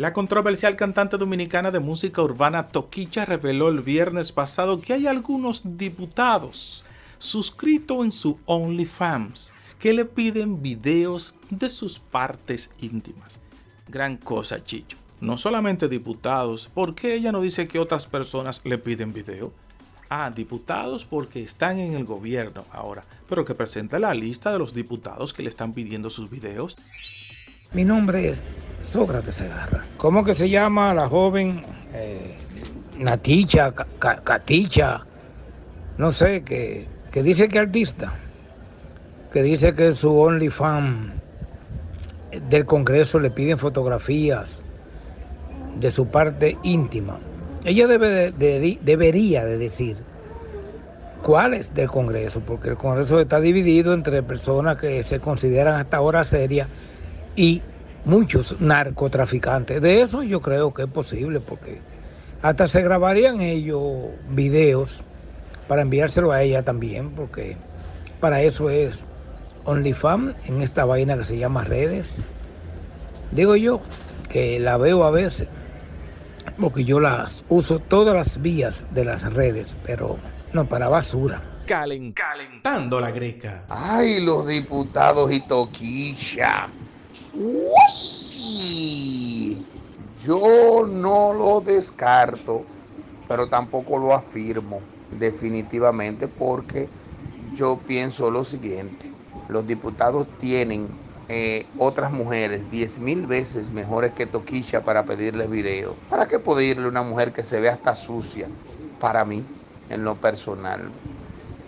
La 0.00 0.14
controversial 0.14 0.76
cantante 0.76 1.18
dominicana 1.18 1.70
de 1.70 1.78
música 1.78 2.22
urbana 2.22 2.68
Toquicha 2.68 3.26
reveló 3.26 3.68
el 3.68 3.80
viernes 3.80 4.32
pasado 4.32 4.80
que 4.80 4.94
hay 4.94 5.06
algunos 5.06 5.76
diputados 5.76 6.86
suscritos 7.18 8.06
en 8.06 8.10
su 8.10 8.38
OnlyFans 8.46 9.52
que 9.78 9.92
le 9.92 10.06
piden 10.06 10.62
videos 10.62 11.34
de 11.50 11.68
sus 11.68 11.98
partes 11.98 12.70
íntimas. 12.80 13.38
Gran 13.88 14.16
cosa, 14.16 14.64
Chicho. 14.64 14.96
No 15.20 15.36
solamente 15.36 15.86
diputados, 15.86 16.70
¿por 16.72 16.94
qué 16.94 17.12
ella 17.12 17.30
no 17.30 17.42
dice 17.42 17.68
que 17.68 17.78
otras 17.78 18.06
personas 18.06 18.62
le 18.64 18.78
piden 18.78 19.12
video? 19.12 19.52
Ah, 20.08 20.32
diputados 20.34 21.04
porque 21.04 21.42
están 21.42 21.78
en 21.78 21.92
el 21.92 22.06
gobierno 22.06 22.64
ahora, 22.72 23.04
pero 23.28 23.44
que 23.44 23.54
presenta 23.54 23.98
la 23.98 24.14
lista 24.14 24.50
de 24.50 24.60
los 24.60 24.72
diputados 24.72 25.34
que 25.34 25.42
le 25.42 25.50
están 25.50 25.74
pidiendo 25.74 26.08
sus 26.08 26.30
videos. 26.30 26.78
Mi 27.72 27.84
nombre 27.84 28.28
es 28.28 28.42
Sócrates 28.80 29.36
Segarra. 29.36 29.84
¿Cómo 30.00 30.24
que 30.24 30.34
se 30.34 30.48
llama 30.48 30.94
la 30.94 31.10
joven 31.10 31.62
eh, 31.92 32.34
Naticha, 32.98 33.74
Caticha? 34.24 35.04
No 35.98 36.10
sé, 36.14 36.42
que, 36.42 36.86
que 37.12 37.22
dice 37.22 37.48
que 37.48 37.58
artista, 37.58 38.14
que 39.30 39.42
dice 39.42 39.74
que 39.74 39.92
su 39.92 40.18
OnlyFans 40.18 41.12
del 42.48 42.64
Congreso 42.64 43.18
le 43.20 43.30
piden 43.30 43.58
fotografías 43.58 44.64
de 45.78 45.90
su 45.90 46.06
parte 46.06 46.56
íntima. 46.62 47.18
Ella 47.66 47.86
debe 47.86 48.32
debería 48.32 49.44
de 49.44 49.58
decir 49.58 49.98
cuál 51.22 51.52
es 51.52 51.74
del 51.74 51.90
Congreso, 51.90 52.40
porque 52.40 52.70
el 52.70 52.78
Congreso 52.78 53.20
está 53.20 53.38
dividido 53.38 53.92
entre 53.92 54.22
personas 54.22 54.78
que 54.78 55.02
se 55.02 55.20
consideran 55.20 55.74
hasta 55.74 55.98
ahora 55.98 56.24
serias 56.24 56.68
y 57.36 57.60
muchos 58.04 58.60
narcotraficantes. 58.60 59.80
De 59.80 60.00
eso 60.00 60.22
yo 60.22 60.40
creo 60.40 60.72
que 60.72 60.82
es 60.82 60.88
posible 60.88 61.40
porque 61.40 61.80
hasta 62.42 62.66
se 62.66 62.82
grabarían 62.82 63.40
ellos 63.40 63.82
videos 64.30 65.04
para 65.68 65.82
enviárselo 65.82 66.32
a 66.32 66.42
ella 66.42 66.62
también, 66.62 67.10
porque 67.10 67.56
para 68.18 68.42
eso 68.42 68.70
es 68.70 69.06
OnlyFans 69.64 70.36
en 70.46 70.62
esta 70.62 70.84
vaina 70.84 71.16
que 71.16 71.24
se 71.24 71.38
llama 71.38 71.64
redes. 71.64 72.18
Digo 73.30 73.56
yo 73.56 73.80
que 74.28 74.58
la 74.58 74.76
veo 74.76 75.04
a 75.04 75.10
veces, 75.10 75.48
porque 76.60 76.84
yo 76.84 76.98
las 76.98 77.44
uso 77.48 77.78
todas 77.78 78.14
las 78.14 78.42
vías 78.42 78.86
de 78.92 79.04
las 79.04 79.32
redes, 79.32 79.76
pero 79.84 80.18
no 80.52 80.68
para 80.68 80.88
basura. 80.88 81.42
calentando 81.66 82.98
la 83.00 83.12
greca. 83.12 83.64
Ay, 83.68 84.24
los 84.24 84.48
diputados 84.48 85.30
y 85.30 85.40
toquilla. 85.46 86.68
Yo 90.14 90.86
no 90.88 91.32
lo 91.32 91.60
descarto, 91.60 92.68
pero 93.26 93.48
tampoco 93.48 93.98
lo 93.98 94.14
afirmo 94.14 94.88
definitivamente 95.10 96.28
porque 96.28 96.92
yo 97.36 97.84
pienso 97.86 98.30
lo 98.30 98.44
siguiente. 98.44 99.06
Los 99.46 99.66
diputados 99.66 100.36
tienen 100.38 101.00
eh, 101.28 101.72
otras 101.76 102.12
mujeres 102.12 102.68
10 102.70 102.98
mil 102.98 103.26
veces 103.26 103.70
mejores 103.70 104.12
que 104.12 104.26
Toquicha 104.26 104.84
para 104.84 105.04
pedirles 105.06 105.48
video. 105.50 106.02
¿Para 106.08 106.26
qué 106.28 106.38
pedirle 106.40 106.88
una 106.88 107.02
mujer 107.02 107.32
que 107.32 107.42
se 107.44 107.60
ve 107.60 107.68
hasta 107.68 107.94
sucia? 107.94 108.52
Para 108.98 109.24
mí, 109.24 109.52
en 109.88 110.04
lo 110.04 110.20
personal. 110.20 110.96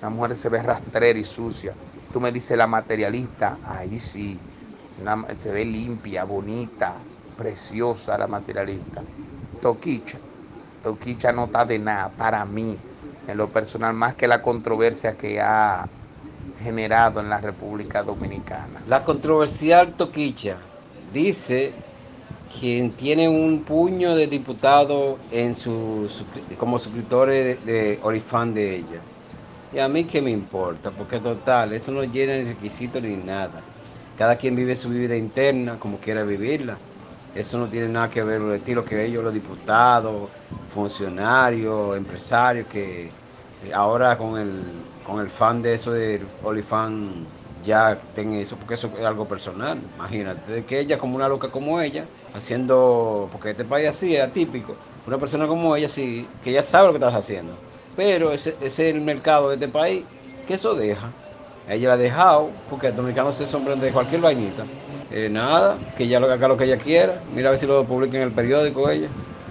Una 0.00 0.10
mujer 0.10 0.36
se 0.36 0.48
ve 0.48 0.62
rastrera 0.62 1.18
y 1.18 1.24
sucia. 1.24 1.78
Tú 2.10 2.20
me 2.20 2.32
dices 2.32 2.56
la 2.58 2.66
materialista, 2.66 3.60
ahí 3.62 3.98
sí, 3.98 4.46
se 5.36 5.52
ve 5.52 5.64
limpia, 5.64 6.24
bonita, 6.24 7.08
preciosa 7.36 8.18
la 8.18 8.28
materialista. 8.28 9.08
Toquicha, 9.58 10.22
Toquicha 10.80 11.32
no 11.32 11.44
está 11.44 11.64
de 11.64 11.78
nada 11.78 12.16
para 12.16 12.44
mí, 12.44 12.84
en 13.26 13.36
lo 13.36 13.52
personal, 13.52 13.94
más 13.94 14.16
que 14.16 14.28
la 14.28 14.42
controversia 14.42 15.16
que 15.16 15.40
ha 15.40 15.92
generado 16.56 17.20
en 17.20 17.28
la 17.30 17.40
República 17.40 18.02
Dominicana. 18.02 18.82
La 18.86 19.04
controversial 19.04 19.96
Toquicha 19.96 20.72
dice 21.00 21.82
quien 22.48 22.96
tiene 22.96 23.28
un 23.28 23.64
puño 23.64 24.14
de 24.16 24.26
diputados 24.26 25.22
en 25.30 25.54
como 26.58 26.78
suscriptores 26.78 27.64
de, 27.64 27.98
de 28.00 28.00
de 28.54 28.76
ella. 28.76 29.08
Y 29.70 29.78
a 29.78 29.88
mí 29.88 30.06
qué 30.06 30.22
me 30.22 30.30
importa, 30.30 30.94
porque 30.94 31.20
total, 31.20 31.72
eso 31.72 31.92
no 31.92 32.04
llena 32.04 32.34
el 32.36 32.46
requisito 32.46 33.00
ni 33.00 33.16
nada. 33.16 33.68
Cada 34.16 34.36
quien 34.36 34.54
vive 34.56 34.76
su 34.76 34.90
vida 34.90 35.16
interna 35.16 35.78
como 35.78 36.00
quiera 36.00 36.22
vivirla. 36.24 36.78
Eso 37.34 37.58
no 37.58 37.68
tiene 37.68 37.88
nada 37.88 38.10
que 38.10 38.22
ver 38.22 38.40
con 38.40 38.50
el 38.50 38.56
estilo 38.56 38.84
que 38.84 39.04
ellos, 39.04 39.24
los 39.24 39.32
diputados, 39.32 40.30
funcionarios, 40.66 41.96
empresarios, 41.96 42.66
que 42.68 43.16
eh, 43.60 43.72
ahora 43.74 44.18
con 44.18 44.38
el, 44.38 44.90
con 45.02 45.20
el 45.20 45.30
fan 45.30 45.62
de 45.62 45.74
eso 45.74 45.92
de 45.92 46.34
Olifan 46.42 47.32
ya 47.62 48.00
tengan 48.14 48.34
eso, 48.40 48.58
porque 48.58 48.74
eso 48.74 48.92
es 48.98 49.04
algo 49.04 49.26
personal. 49.28 49.90
Imagínate, 49.94 50.64
que 50.66 50.80
ella, 50.80 50.98
como 50.98 51.16
una 51.16 51.28
loca 51.28 51.50
como 51.50 51.80
ella, 51.80 52.10
haciendo, 52.32 53.28
porque 53.30 53.50
este 53.50 53.64
país 53.64 53.88
así 53.88 54.14
es 54.16 54.22
atípico, 54.22 54.82
una 55.06 55.18
persona 55.18 55.46
como 55.46 55.74
ella, 55.76 55.88
sí, 55.88 56.38
que 56.42 56.52
ya 56.52 56.62
sabe 56.62 56.86
lo 56.88 56.92
que 56.92 56.98
estás 56.98 57.14
haciendo. 57.14 57.62
Pero 57.94 58.32
ese, 58.32 58.50
ese 58.60 58.88
es 58.90 58.94
el 58.94 59.00
mercado 59.02 59.48
de 59.48 59.54
este 59.54 59.68
país, 59.68 60.06
que 60.44 60.54
eso 60.54 60.74
deja. 60.74 61.21
Ella 61.68 61.88
la 61.88 61.94
ha 61.94 61.96
dejado, 61.96 62.50
porque 62.68 62.88
el 62.88 62.96
dominicano 62.96 63.32
se 63.32 63.46
sorprende 63.46 63.86
de 63.86 63.92
cualquier 63.92 64.20
vainita. 64.20 64.64
Eh, 65.10 65.28
nada, 65.30 65.78
que 65.96 66.04
ella 66.04 66.20
lo 66.20 66.30
haga 66.30 66.48
lo 66.48 66.56
que 66.56 66.64
ella 66.64 66.78
quiera. 66.78 67.22
Mira 67.34 67.48
a 67.48 67.50
ver 67.52 67.60
si 67.60 67.66
lo 67.66 67.84
publica 67.84 68.16
en 68.16 68.22
el 68.24 68.32
periódico 68.32 68.88
ella, 68.90 69.08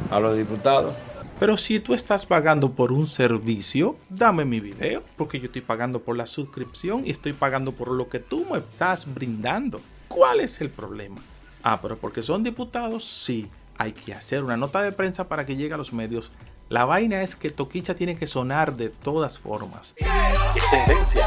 a 0.09 0.19
los 0.19 0.35
diputados. 0.35 0.93
Pero 1.39 1.57
si 1.57 1.79
tú 1.79 1.95
estás 1.95 2.25
pagando 2.25 2.71
por 2.71 2.91
un 2.91 3.07
servicio, 3.07 3.95
dame 4.09 4.45
mi 4.45 4.59
video, 4.59 5.01
porque 5.17 5.39
yo 5.39 5.45
estoy 5.45 5.61
pagando 5.61 5.99
por 5.99 6.15
la 6.15 6.27
suscripción 6.27 7.03
y 7.03 7.09
estoy 7.09 7.33
pagando 7.33 7.71
por 7.71 7.89
lo 7.89 8.09
que 8.09 8.19
tú 8.19 8.45
me 8.51 8.59
estás 8.59 9.11
brindando. 9.11 9.81
¿Cuál 10.07 10.41
es 10.41 10.61
el 10.61 10.69
problema? 10.69 11.19
Ah, 11.63 11.79
pero 11.81 11.97
porque 11.97 12.21
son 12.21 12.43
diputados, 12.43 13.05
sí, 13.23 13.49
hay 13.77 13.91
que 13.91 14.13
hacer 14.13 14.43
una 14.43 14.57
nota 14.57 14.83
de 14.83 14.91
prensa 14.91 15.27
para 15.27 15.45
que 15.45 15.55
llegue 15.55 15.73
a 15.73 15.77
los 15.77 15.93
medios. 15.93 16.31
La 16.69 16.85
vaina 16.85 17.23
es 17.23 17.35
que 17.35 17.49
Toquicha 17.49 17.95
tiene 17.95 18.15
que 18.15 18.27
sonar 18.27 18.75
de 18.75 18.89
todas 18.89 19.39
formas. 19.39 19.95
tendencia 20.69 21.25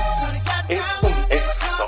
es 0.68 0.82
un 1.02 1.12
éxito. 1.30 1.86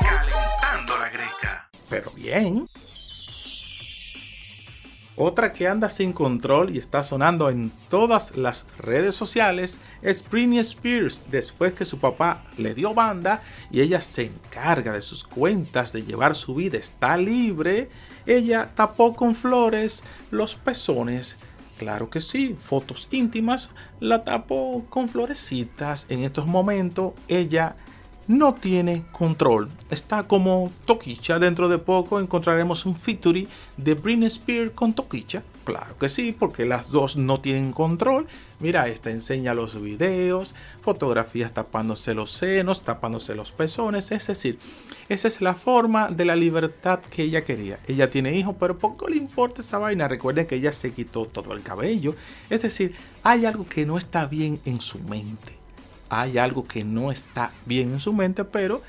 Calentando 0.00 0.98
la 0.98 1.08
greca. 1.10 1.68
Pero 1.88 2.10
bien. 2.12 2.68
Otra 5.16 5.52
que 5.52 5.66
anda 5.66 5.90
sin 5.90 6.12
control 6.12 6.70
y 6.74 6.78
está 6.78 7.02
sonando 7.02 7.50
en 7.50 7.72
todas 7.90 8.36
las 8.36 8.66
redes 8.78 9.16
sociales 9.16 9.78
es 10.00 10.24
Britney 10.28 10.60
Spears 10.60 11.22
después 11.28 11.74
que 11.74 11.84
su 11.84 11.98
papá 11.98 12.44
le 12.56 12.72
dio 12.72 12.94
banda 12.94 13.42
y 13.72 13.80
ella 13.80 14.00
se 14.00 14.26
encarga 14.26 14.92
de 14.92 15.02
sus 15.02 15.24
cuentas, 15.24 15.92
de 15.92 16.04
llevar 16.04 16.36
su 16.36 16.54
vida, 16.54 16.78
está 16.78 17.16
libre. 17.16 17.90
Ella 18.26 18.70
tapó 18.76 19.14
con 19.14 19.34
flores 19.34 20.04
los 20.30 20.54
pezones 20.54 21.36
Claro 21.78 22.10
que 22.10 22.20
sí, 22.20 22.56
fotos 22.58 23.06
íntimas, 23.12 23.70
la 24.00 24.24
tapo 24.24 24.84
con 24.90 25.08
florecitas. 25.08 26.06
En 26.08 26.24
estos 26.24 26.46
momentos 26.46 27.12
ella 27.28 27.76
no 28.26 28.54
tiene 28.54 29.04
control. 29.12 29.70
Está 29.88 30.24
como 30.24 30.72
Toquicha. 30.86 31.38
Dentro 31.38 31.68
de 31.68 31.78
poco 31.78 32.18
encontraremos 32.18 32.84
un 32.84 32.96
featuring 32.96 33.46
de 33.76 33.94
Britney 33.94 34.26
Spears 34.26 34.72
con 34.72 34.92
Toquicha. 34.92 35.44
Claro 35.68 35.98
que 35.98 36.08
sí, 36.08 36.32
porque 36.32 36.64
las 36.64 36.88
dos 36.88 37.18
no 37.18 37.42
tienen 37.42 37.72
control. 37.72 38.26
Mira, 38.58 38.88
esta 38.88 39.10
enseña 39.10 39.52
los 39.52 39.78
videos, 39.82 40.54
fotografías 40.80 41.52
tapándose 41.52 42.14
los 42.14 42.32
senos, 42.32 42.80
tapándose 42.80 43.34
los 43.34 43.52
pezones. 43.52 44.10
Es 44.10 44.28
decir, 44.28 44.58
esa 45.10 45.28
es 45.28 45.42
la 45.42 45.54
forma 45.54 46.08
de 46.08 46.24
la 46.24 46.36
libertad 46.36 47.00
que 47.00 47.24
ella 47.24 47.44
quería. 47.44 47.80
Ella 47.86 48.08
tiene 48.08 48.32
hijos, 48.32 48.56
pero 48.58 48.78
poco 48.78 49.08
le 49.08 49.18
importa 49.18 49.60
esa 49.60 49.76
vaina. 49.76 50.08
Recuerden 50.08 50.46
que 50.46 50.54
ella 50.54 50.72
se 50.72 50.94
quitó 50.94 51.26
todo 51.26 51.52
el 51.52 51.60
cabello. 51.60 52.16
Es 52.48 52.62
decir, 52.62 52.94
hay 53.22 53.44
algo 53.44 53.66
que 53.68 53.84
no 53.84 53.98
está 53.98 54.24
bien 54.24 54.58
en 54.64 54.80
su 54.80 54.98
mente. 55.00 55.52
Hay 56.08 56.38
algo 56.38 56.66
que 56.66 56.82
no 56.82 57.12
está 57.12 57.52
bien 57.66 57.92
en 57.92 58.00
su 58.00 58.14
mente, 58.14 58.44
pero 58.44 58.80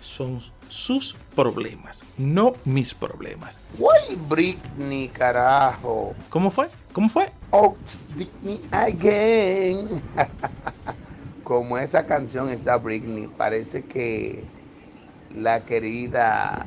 son 0.00 0.42
sus 0.68 1.16
problemas, 1.34 2.04
no 2.18 2.54
mis 2.64 2.94
problemas. 2.94 3.58
Guay, 3.78 4.16
Britney, 4.28 5.08
carajo. 5.08 6.14
¿Cómo 6.30 6.50
fue? 6.50 6.68
¿Cómo 6.92 7.08
fue? 7.08 7.32
Oh, 7.50 7.76
Britney 8.14 8.60
again. 8.70 9.88
Como 11.44 11.76
esa 11.76 12.06
canción 12.06 12.48
está 12.48 12.76
Britney, 12.76 13.28
parece 13.28 13.84
que 13.84 14.44
la 15.34 15.64
querida 15.64 16.66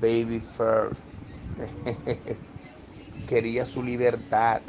Baby 0.00 0.40
Fur 0.40 0.96
quería 3.28 3.66
su 3.66 3.82
libertad, 3.82 4.62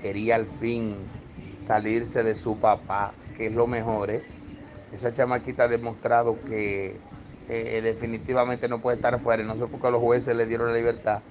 quería 0.00 0.36
al 0.36 0.46
fin 0.46 0.96
salirse 1.58 2.22
de 2.22 2.34
su 2.34 2.56
papá, 2.58 3.12
que 3.36 3.46
es 3.46 3.52
lo 3.52 3.66
mejor, 3.66 4.10
¿eh? 4.10 4.24
Esa 4.96 5.12
chamaquita 5.12 5.64
ha 5.64 5.68
demostrado 5.68 6.42
que 6.44 7.00
eh, 7.48 7.80
definitivamente 7.82 8.68
no 8.68 8.80
puede 8.80 8.96
estar 8.96 9.14
afuera. 9.14 9.42
No 9.44 9.56
sé 9.56 9.66
por 9.68 9.80
qué 9.80 9.90
los 9.90 10.00
jueces 10.00 10.36
le 10.36 10.46
dieron 10.46 10.68
la 10.72 10.78
libertad. 10.78 11.22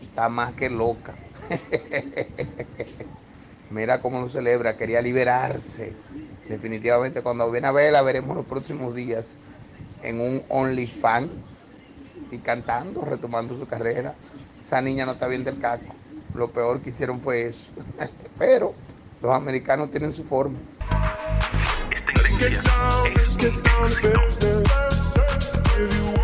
Está 0.00 0.28
más 0.28 0.54
que 0.54 0.70
loca. 0.70 1.18
Mira 3.68 4.00
cómo 4.00 4.20
lo 4.20 4.28
celebra, 4.28 4.76
quería 4.76 5.02
liberarse. 5.02 5.98
Definitivamente 6.48 7.22
cuando 7.22 7.50
viene 7.50 7.66
a 7.68 7.72
verla 7.72 8.02
veremos 8.02 8.36
los 8.36 8.46
próximos 8.46 8.94
días 8.94 9.40
en 10.00 10.20
un 10.20 10.44
OnlyFans 10.48 11.32
y 12.30 12.40
cantando, 12.40 13.04
retomando 13.04 13.56
su 13.58 13.66
carrera. 13.66 14.18
Esa 14.60 14.80
niña 14.82 15.06
no 15.06 15.12
está 15.12 15.26
bien 15.28 15.44
del 15.44 15.58
casco. 15.58 15.96
Lo 16.32 16.52
peor 16.52 16.80
que 16.82 16.90
hicieron 16.90 17.20
fue 17.20 17.42
eso. 17.46 17.72
Pero 18.38 18.76
los 19.20 19.32
americanos 19.34 19.90
tienen 19.90 20.12
su 20.12 20.24
forma. 20.24 20.62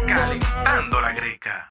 Calentando 0.06 1.00
la 1.00 1.12
greca. 1.12 1.70